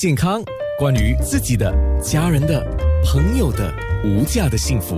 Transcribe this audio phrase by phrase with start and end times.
[0.00, 0.40] 健康，
[0.78, 2.64] 关于自己的、家人的、
[3.04, 4.96] 朋友的无价的幸福，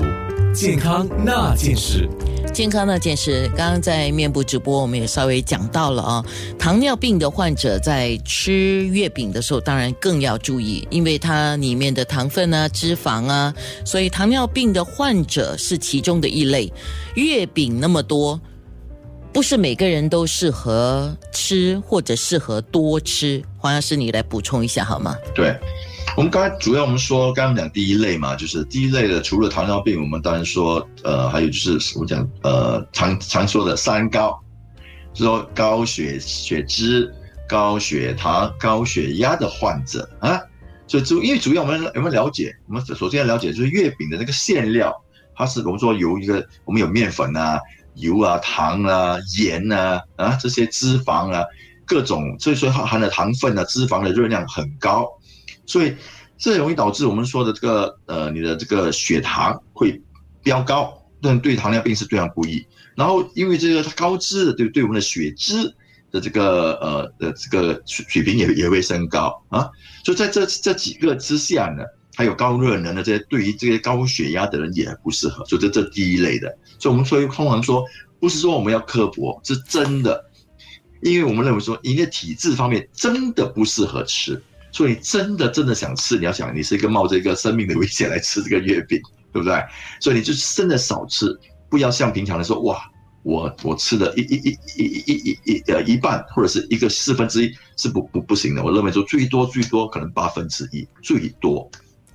[0.53, 2.07] 健康那件事。
[2.53, 6.25] 健康那件事，刚刚在面部直播，我们也稍微讲到了啊。
[6.59, 13.55] 糖尿病的患者在吃月饼的时候，当然更要注意，因为它里面的糖分啊、脂肪啊，
[13.87, 16.71] 所以糖尿病的患者是其中的一类。
[17.15, 18.39] 月饼那么多，
[19.33, 23.43] 不是每个人都适合吃，或者适合多吃。
[23.57, 25.17] 黄药师，你来补充一下好吗？
[25.35, 25.57] 对。
[26.17, 34.39] 我们刚才主要我们说，刚刚讲第一类嘛，就是第一类的，除了糖尿病，我们当然说，呃，还有就是我们讲，呃，常常说的三高，
[35.15, 37.11] 就说高血血脂、
[37.49, 40.41] 高血糖、高血压的患者啊，
[40.89, 42.53] 所以主因为主要我们有没有了解？
[42.67, 44.93] 我们首先要了解就是月饼的那个馅料，
[45.37, 47.61] 它是我们说由一个我们有面粉啊、
[48.01, 51.45] 油啊、糖啊、盐啊啊这些脂肪啊，
[51.87, 55.07] 各种所以说含的糖分啊、脂肪的热量很高。
[55.67, 55.95] 所以，
[56.37, 60.03] 这容易导致我们说的这个呃，你的这个血糖会
[60.43, 62.67] 飙高，但对糖尿病是非常不利。
[62.97, 65.73] 然后，因为这个高脂，对对我们的血脂
[66.11, 69.71] 的这个呃的这个水水平也也会升高啊。
[70.05, 71.85] 所以在这这几个之下呢，
[72.21, 75.43] 还有高热能的这些，对于这些高血压的人也不适合。
[75.47, 77.83] 所以这这第一类的，所以我们所以通常说，
[78.19, 80.23] 不是说我们要刻薄，是真的，
[81.03, 84.43] 因为我们认为说，你的体质方面真的不适合吃。
[84.73, 89.01] 所以真的真的想吃，你要想你是一个冒着一个生命的危险来吃这个月饼，
[89.33, 89.61] 对不对？
[89.99, 91.37] 所以你就真的少吃，
[91.69, 92.79] 不要像平常的说哇，
[93.25, 98.63] 我我吃的一一一一一一一呃一半或者是一个四分之一是不不不行的。
[98.63, 101.69] 我认为说最多最多可能八分之一最多，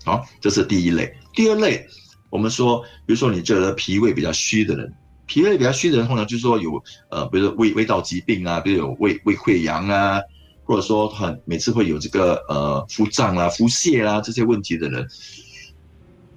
[0.06, 1.14] 好，这是第一类。
[1.34, 1.86] 第二类，
[2.30, 4.94] 我们说，比如说你这个脾胃比较虚的人，
[5.26, 10.22] 脾胃比较虚的人通常就是说有呃，比如说胃胃道疾病啊，比如有胃胃溃疡啊。
[10.68, 15.08] 或者说很每次会有这个呃腹胀啊、腹泻啊这些问题的人，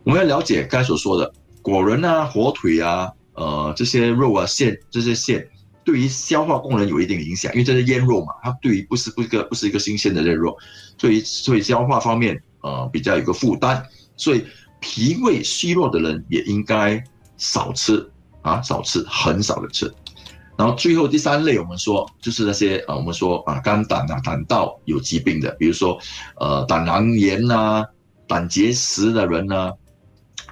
[0.05, 1.33] 我们要了解刚才所说的
[1.63, 5.49] 果仁啊、火腿啊、呃这些肉啊、馅这些馅，
[5.83, 10.55] 对于消化功能有一定影响，因为这是腌肉嘛，它对于不是不是个不是一个新鲜的肉，
[10.99, 13.83] 所以所以消化方面呃比较有个负担，
[14.17, 14.45] 所以
[14.81, 17.03] 脾胃虚弱的人也应该
[17.37, 18.11] 少吃
[18.43, 19.93] 啊，少吃，很少的吃。
[20.57, 25.97] 然后最后第三类，我们说就是那些啊，我们说啊，肝胆啊、胆道有疾病的，比如说
[26.41, 27.85] 呃，胆囊炎呐、
[28.27, 29.73] 胆结石的人呢，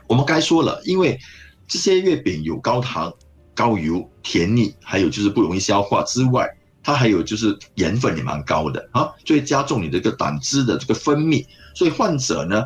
[0.07, 1.19] 我们该说了，因为
[1.67, 3.13] 这些月饼有高糖、
[3.53, 6.49] 高油、甜腻，还有就是不容易消化之外，
[6.87, 12.63] 它还有就是盐分也蛮高的啊，所以加重你这个胆汁的这个分泌，所以患者呢，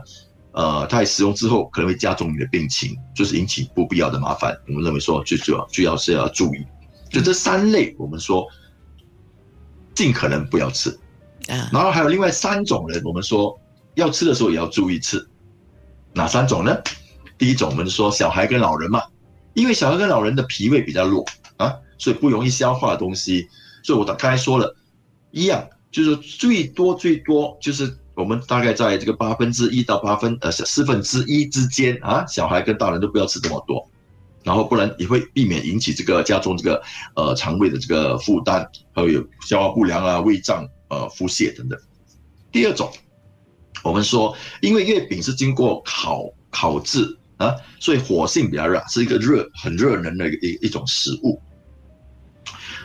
[0.53, 4.55] 呃，他在使用之后可能会加重你的病情，就是引起不必要的麻烦。
[4.69, 6.59] 我们认为说最主要主要是要注意。
[7.09, 8.47] 就这三类，我们说
[9.95, 10.91] 尽可能不要吃，
[11.49, 13.59] 啊，然后还有另外三种人，我们说
[13.95, 15.27] 要吃的时候也要注意吃，
[16.13, 16.77] 哪三种呢？
[17.39, 19.01] 第一种，我们说小孩跟老人嘛，
[19.55, 21.25] 因为小孩跟老人的脾胃比较弱
[21.57, 23.49] 啊，所以不容易消化的东西，
[23.83, 24.75] 所以我刚才说了，
[25.31, 33.87] 一样就是最多最多就是我们大概在这个八分之一到八分呃四分之一之间啊，小孩跟大人都不要吃这么多。
[34.43, 36.83] 然后不然也会避免引起这个加重这个
[37.15, 41.79] 呃肠胃的这个负担，还有消化不良啊、胃胀、呃腹泻等等。
[42.51, 42.91] 第二种，
[43.85, 51.39] 我们说，因为月饼是经过烤烤制啊，所以火性比较热，是一个热很热能的一一种食物。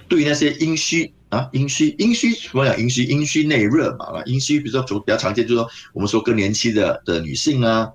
[0.08, 3.04] 对于那些阴虚啊，阴虚阴虚什么讲阴虚？
[3.04, 7.92] 阴虚内热嘛，阴虚比如说比较常见，就是说我们说更年期的的女性啊。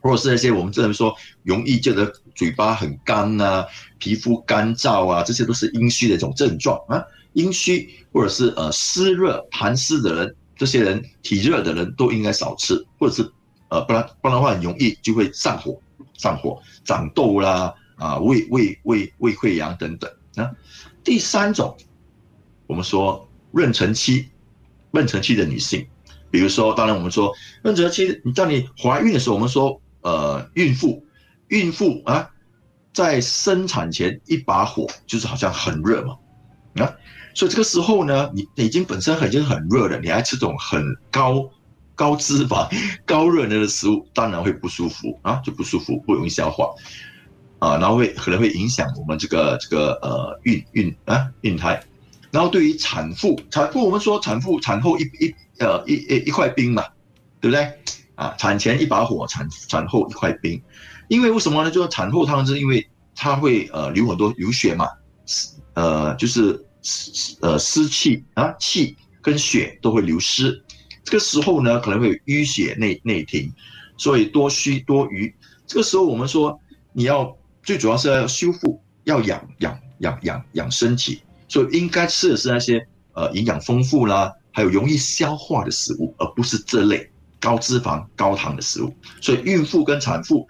[0.00, 3.66] 或者是那些我们这样说容易觉得嘴巴很干啊，
[3.98, 7.02] 皮肤干燥啊，这些都是阴虚的一种症状啊。
[7.32, 13.28] 阴虚或者是呃湿热痰湿的人，这些人体热的人都应该少吃，或者是
[13.70, 15.76] 呃不然不然的话很容易就会上火，
[16.16, 20.48] 上火长痘啦啊胃胃胃胃溃疡等等啊。
[21.08, 21.74] 第三种，
[22.66, 24.26] 我们说妊娠期，
[24.92, 25.88] 妊娠期的女性，
[26.30, 27.34] 比如说当然我们说
[27.64, 29.80] 妊娠期，你当你怀孕的时候，我们说。
[30.00, 31.04] 呃，孕妇，
[31.48, 32.30] 孕妇啊，
[32.94, 36.16] 在生产前一把火就是好像很热嘛，
[36.76, 36.94] 啊，
[37.34, 40.80] 所以这个时候呢，你已经本身已经很热了，你还吃这种很
[41.10, 41.50] 高
[41.96, 42.70] 高脂肪、
[43.04, 46.70] 高热量的食物，当然会不舒服啊，就不舒服，不容易消化，
[47.58, 51.82] 啊，然后会可能会影响我们这个这个呃孕孕啊孕胎，
[52.30, 56.84] 然后对于产妇，产妇我们说产妇产后一一呃一一一块冰嘛，
[57.40, 57.72] 对不对？
[58.14, 60.60] 啊，产前一把火，产产后一块冰，
[61.08, 61.70] 因为为什么呢？
[61.70, 62.84] 就是产后汤是因为
[63.14, 64.88] 它会呃流很多流血嘛，
[65.74, 66.64] 呃就是
[67.40, 70.60] 呃湿气啊气跟血都会流失，
[71.04, 73.52] 这个时候呢可能会淤血内内停，
[73.96, 75.32] 所以多虚多余。
[75.66, 76.58] 这个时候我们说
[76.92, 77.36] 你要
[77.68, 88.90] 最主要是要修复，要养养养养养身体，所以应该吃的是那些呃营养丰富啦，还有容易消化的食物，而不是这类高脂肪高糖的食物。
[89.20, 90.48] 所以孕妇跟产妇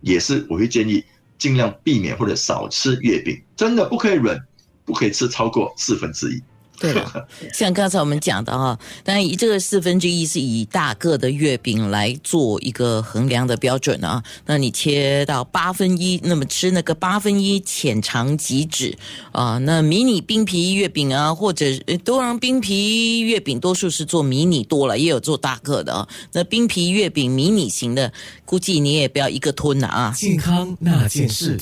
[0.00, 1.04] 也是我会建议
[1.38, 4.36] 尽量避免或者少吃月饼，真的不可以忍，
[4.84, 6.42] 不可以吃超过四分之一。
[6.82, 14.20] 对了，像刚才我们讲的哈，当然以这个四分之一是以大个的月饼来做一个衡量的标准啊。
[14.46, 18.98] 那你切到八分一，那么吃那个八分一浅尝即止
[19.30, 19.58] 啊。
[19.58, 21.64] 那迷你冰皮月饼啊，或者
[22.04, 26.08] 多人冰皮月饼，多数是做迷你多了，也有做大个的啊。
[26.32, 28.12] 那冰皮月饼迷你型的，
[28.44, 30.12] 估计你也不要一个吞了啊。
[30.16, 31.60] 健康那件事。